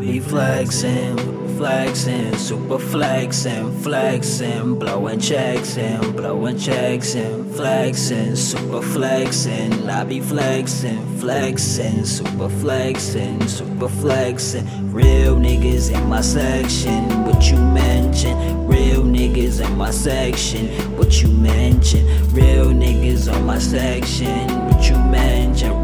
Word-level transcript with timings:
be 0.00 0.20
flexing, 0.20 1.16
flexing, 1.56 2.36
super 2.36 2.78
flexing, 2.78 3.72
flexing, 3.80 4.78
blowing 4.78 5.20
checks 5.20 5.78
and 5.78 6.16
blowing 6.16 6.58
checks 6.58 7.14
and 7.14 7.54
flexing, 7.54 8.36
super 8.36 8.82
flexing. 8.82 9.88
I 9.88 10.04
be 10.04 10.20
flexing, 10.20 11.18
flexing, 11.18 12.04
super 12.04 12.48
flexing, 12.48 13.46
super 13.48 13.88
flexing. 13.88 14.66
Real 14.92 15.36
niggas 15.36 15.94
in 15.94 16.08
my 16.08 16.20
section, 16.20 17.24
what 17.24 17.50
you 17.50 17.56
mention? 17.56 18.66
Real 18.66 19.02
niggas 19.02 19.64
in 19.64 19.76
my 19.76 19.90
section, 19.90 20.66
what 20.96 21.22
you 21.22 21.28
mention? 21.28 22.06
Real 22.32 22.66
niggas 22.66 23.32
on 23.32 23.46
my 23.46 23.58
section, 23.58 24.48
what 24.66 24.88
you 24.88 24.98
mention? 24.98 25.80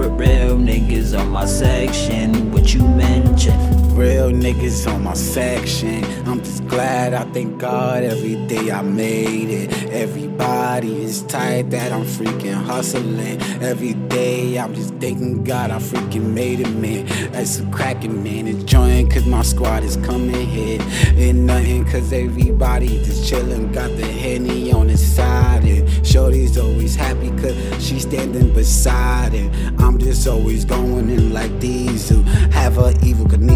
Niggas 4.52 4.86
on 4.92 5.02
my 5.02 5.14
section. 5.14 6.04
I'm 6.28 6.40
just 6.40 6.66
glad 6.66 7.14
I 7.14 7.24
thank 7.32 7.58
God 7.58 8.02
every 8.02 8.34
day 8.48 8.70
I 8.70 8.82
made 8.82 9.48
it. 9.48 9.72
Everybody 9.90 11.02
is 11.02 11.22
tired 11.22 11.70
that 11.70 11.90
I'm 11.90 12.04
freaking 12.04 12.52
hustling. 12.52 13.40
Every 13.62 13.94
day 13.94 14.58
I'm 14.58 14.74
just 14.74 14.92
thanking 14.96 15.42
God 15.42 15.70
I 15.70 15.78
freaking 15.78 16.34
made 16.34 16.60
it, 16.60 16.68
man. 16.68 17.06
That's 17.32 17.60
a 17.60 17.66
cracking, 17.70 18.22
man. 18.22 18.46
Enjoying 18.46 19.08
cause 19.08 19.24
my 19.24 19.40
squad 19.40 19.84
is 19.84 19.96
coming 19.96 20.46
here. 20.46 20.82
And 21.16 21.46
nothing 21.46 21.86
cause 21.86 22.12
everybody 22.12 22.88
just 23.04 23.26
chilling. 23.26 23.72
Got 23.72 23.96
the 23.96 24.04
henny 24.04 24.70
on 24.70 24.90
his 24.90 25.02
side. 25.02 25.64
And 25.64 26.06
Shorty's 26.06 26.58
always 26.58 26.94
happy 26.94 27.30
cause 27.40 27.56
she's 27.82 28.02
standing 28.02 28.52
beside 28.52 29.32
it. 29.32 29.50
I'm 29.78 29.96
just 29.96 30.28
always 30.28 30.66
going 30.66 31.08
in 31.08 31.32
like 31.32 31.58
diesel. 31.58 32.22
Have 32.52 32.76
a 32.76 32.92
Evel 33.00 33.28
Knievel. 33.28 33.51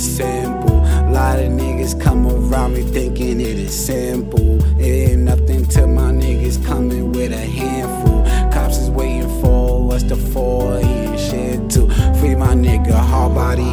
Is 0.00 0.16
simple. 0.16 0.78
Lot 1.12 1.40
of 1.40 1.52
niggas 1.52 2.00
come 2.00 2.26
around 2.26 2.72
me 2.72 2.84
thinking 2.84 3.38
it 3.38 3.58
is 3.58 3.74
simple. 3.74 4.58
It 4.80 5.10
ain't 5.10 5.22
nothing 5.24 5.66
till 5.66 5.88
my 5.88 6.10
niggas 6.10 6.64
coming 6.64 7.12
with 7.12 7.32
a 7.32 7.36
handful. 7.36 8.24
Cops 8.50 8.78
is 8.78 8.88
waiting 8.88 9.28
for 9.42 9.92
us 9.92 10.02
to 10.04 10.16
fall 10.16 10.72
and 10.72 11.20
shit 11.20 11.68
too. 11.68 11.90
Free 12.18 12.34
my 12.34 12.54
nigga 12.54 12.94
hard 12.94 13.34
body. 13.34 13.72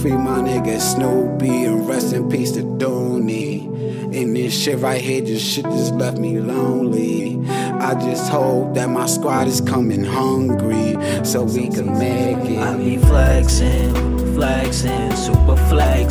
Free 0.00 0.12
my 0.12 0.38
nigga 0.38 0.80
Snoopy 0.80 1.64
and 1.64 1.86
rest 1.86 2.14
in 2.14 2.30
peace 2.30 2.52
to 2.52 2.62
Dooney. 2.62 3.66
And 4.14 4.34
this 4.34 4.58
shit 4.58 4.78
right 4.78 5.00
here, 5.00 5.20
just 5.20 5.44
shit 5.44 5.64
just 5.64 5.94
left 5.94 6.16
me 6.16 6.40
lonely. 6.40 7.38
I 7.48 7.94
just 7.94 8.30
hope 8.30 8.74
that 8.74 8.88
my 8.88 9.04
squad 9.06 9.46
is 9.46 9.60
coming 9.60 10.04
hungry 10.04 10.96
so 11.22 11.44
we 11.44 11.68
can 11.68 11.98
make 11.98 12.38
it. 12.50 12.58
I 12.58 12.76
be 12.76 12.96
flexing, 12.96 13.94
flexing, 14.34 15.01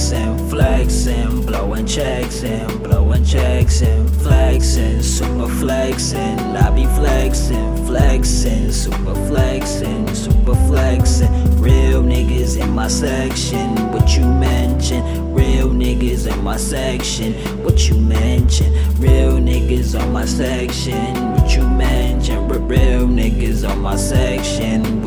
flexing, 0.02 0.50
flexing, 0.50 1.46
blowing 1.46 1.86
checks 1.86 2.44
and 2.44 2.84
blowing 2.84 3.24
checks 3.24 3.84
and 3.84 4.10
flexing, 4.22 5.02
super 5.04 5.48
flexing. 5.48 6.40
I 6.58 6.72
be 6.72 6.86
flexing, 6.86 7.86
flexing, 7.86 8.72
super 8.72 9.14
flexing, 9.28 10.08
super 10.16 10.56
flexing. 10.68 11.30
Real 11.62 12.02
niggas 12.02 12.60
in 12.60 12.72
my 12.72 12.88
section, 12.88 13.76
what 13.92 14.18
you 14.18 14.26
mention? 14.26 15.34
Real 15.36 15.70
niggas 15.70 16.32
in 16.32 16.44
my 16.44 16.58
section, 16.58 17.34
what 17.64 17.88
you 17.88 17.96
mention? 17.98 18.74
Real 19.00 19.34
niggas 19.34 20.00
on 20.00 20.12
my 20.12 20.26
section, 20.26 21.16
what 21.36 21.56
you 21.56 21.68
mention? 21.68 22.48
Real 22.48 23.08
niggas 23.08 23.70
on 23.70 23.82
my 23.82 23.96
section? 23.96 25.01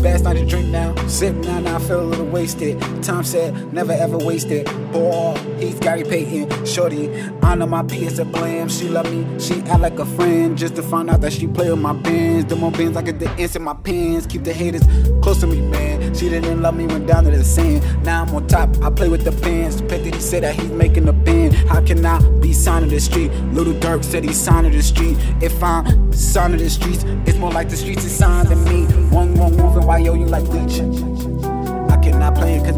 Last 0.00 0.24
night 0.24 0.38
to 0.38 0.46
drink 0.46 0.68
now, 0.68 0.94
sip 1.08 1.34
now, 1.36 1.60
now 1.60 1.76
I 1.76 1.78
feel 1.78 2.00
a 2.00 2.02
little 2.02 2.24
wasted. 2.24 2.80
Tom 3.02 3.22
said, 3.22 3.70
never 3.72 3.92
ever 3.92 4.16
wasted. 4.16 4.64
Boy, 4.92 5.34
he's 5.58 5.78
Gary 5.78 6.04
Payton. 6.04 6.64
Shorty, 6.64 7.10
I 7.42 7.54
know 7.54 7.66
my 7.66 7.82
P 7.82 8.06
is 8.06 8.18
a 8.18 8.24
blam. 8.24 8.70
She 8.70 8.88
love 8.88 9.12
me, 9.12 9.38
she 9.38 9.60
act 9.60 9.80
like 9.80 9.98
a 9.98 10.06
friend. 10.06 10.56
Just 10.56 10.76
to 10.76 10.82
find 10.82 11.10
out 11.10 11.20
that 11.20 11.34
she 11.34 11.46
play 11.46 11.70
with 11.70 11.80
my 11.80 11.92
bands. 11.92 12.46
The 12.46 12.56
more 12.56 12.70
bands 12.70 12.96
I 12.96 13.02
get 13.02 13.18
the 13.18 13.28
ants 13.32 13.56
in 13.56 13.62
my 13.62 13.74
pants. 13.74 14.26
Keep 14.26 14.44
the 14.44 14.54
haters 14.54 14.82
close 15.22 15.40
to 15.40 15.46
me, 15.46 15.60
man. 15.60 16.14
She 16.14 16.30
didn't 16.30 16.62
love 16.62 16.76
me, 16.76 16.86
went 16.86 17.06
down 17.06 17.24
to 17.24 17.30
the 17.30 17.44
sand. 17.44 17.84
Now 18.02 18.22
I'm 18.22 18.34
on 18.34 18.46
top, 18.46 18.70
I 18.82 18.88
play 18.88 19.08
with 19.10 19.24
the 19.24 19.32
bands. 19.32 19.82
Pet 19.82 20.02
that 20.02 20.14
he 20.14 20.20
said 20.20 20.44
that 20.44 20.54
he's 20.54 20.70
making 20.70 21.08
a 21.08 21.12
band. 21.12 21.54
How 21.54 21.84
can 21.84 22.04
I 22.06 22.20
be 22.40 22.54
signed 22.54 22.86
to 22.86 22.90
the 22.90 23.00
street? 23.00 23.30
Little 23.52 23.74
Durk 23.74 24.02
said 24.02 24.24
he's 24.24 24.40
signed 24.40 24.70
to 24.70 24.74
the 24.74 24.82
street. 24.82 25.18
If 25.42 25.62
I'm 25.62 26.10
signed 26.12 26.56
to 26.56 26.64
the 26.64 26.70
streets, 26.70 27.04
it's 27.26 27.36
more 27.36 27.52
like 27.52 27.68
the 27.68 27.76
streets 27.76 28.04
is 28.04 28.16
signed 28.16 28.48
to 28.48 28.56
me. 28.56 28.86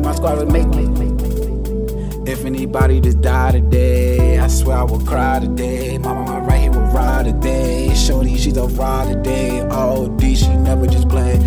My 0.00 0.14
squad 0.14 0.38
would 0.38 0.52
make 0.52 0.68
me. 0.68 0.84
If 2.30 2.44
anybody 2.44 3.00
just 3.00 3.20
die 3.20 3.52
today, 3.52 4.38
I 4.38 4.46
swear 4.46 4.78
I 4.78 4.82
will 4.84 5.04
cry 5.04 5.40
today. 5.40 5.98
My 5.98 6.14
mama 6.14 6.46
right 6.46 6.60
here 6.60 6.70
will 6.70 6.80
ride 6.92 7.26
today. 7.26 7.94
Shorty, 7.94 8.36
she's 8.38 8.56
a 8.56 8.64
ride 8.68 9.12
today. 9.12 9.60
OD, 9.60 10.20
she 10.36 10.48
never 10.48 10.86
just 10.86 11.08
play. 11.08 11.38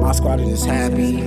My 0.00 0.12
squad 0.12 0.40
is 0.40 0.48
just 0.50 0.66
happy. 0.66 1.18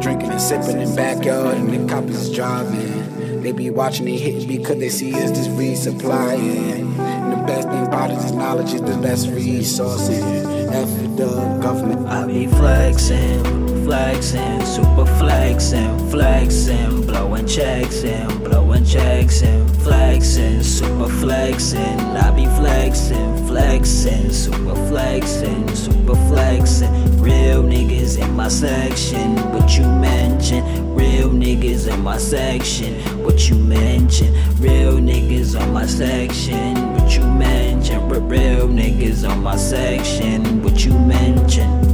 Drinking 0.00 0.30
and 0.30 0.40
sipping 0.40 0.80
in 0.80 0.96
backyard, 0.96 1.58
and 1.58 1.70
the 1.70 1.92
cops 1.92 2.12
is 2.12 2.34
driving. 2.34 3.42
They 3.42 3.52
be 3.52 3.70
watching 3.70 4.06
they 4.06 4.16
hit 4.16 4.48
because 4.48 4.78
they 4.78 4.88
see 4.88 5.14
us 5.14 5.30
just 5.30 5.50
resupplying. 5.50 6.98
And 6.98 7.32
the 7.32 7.46
best 7.46 7.68
thing 7.68 7.86
about 7.86 8.10
it 8.10 8.18
is 8.18 8.32
knowledge 8.32 8.72
is 8.72 8.82
the 8.82 8.96
best 8.98 9.28
resource. 9.28 10.08
And 10.08 10.50
F 10.74 11.16
the 11.16 11.58
government. 11.60 12.06
I 12.06 12.26
be 12.26 12.46
flexing, 12.46 13.69
flexing, 13.84 14.64
super 14.64 15.06
flexing, 15.18 16.10
flexing, 16.10 17.06
blowing 17.06 17.46
checks 17.46 18.04
and 18.04 18.44
blowing 18.44 18.84
checks 18.84 19.42
and 19.42 19.76
flexing, 19.82 20.62
super 20.62 21.08
flexing. 21.08 21.98
I 22.16 22.30
be 22.30 22.46
flexing, 22.46 23.46
flexing, 23.46 24.30
super 24.30 24.74
flexing, 24.88 25.68
super 25.74 26.16
flexing. 26.28 27.20
Real 27.20 27.62
niggas 27.62 28.18
in 28.22 28.34
my 28.34 28.48
section, 28.48 29.36
what 29.52 29.76
you 29.76 29.84
mention? 29.84 30.94
Real 30.94 31.30
niggas 31.30 31.92
in 31.92 32.00
my 32.02 32.18
section, 32.18 32.94
what 33.22 33.48
you 33.48 33.56
mention? 33.56 34.32
Real 34.60 34.94
niggas 34.94 35.60
on 35.60 35.72
my 35.72 35.86
section, 35.86 36.76
what 36.94 37.16
you 37.16 37.24
mention? 37.24 38.08
Real 38.08 38.68
niggas 38.68 39.28
on 39.28 39.42
my 39.42 39.56
section, 39.56 40.62
what 40.62 40.84
you 40.84 40.98
mention? 40.98 41.89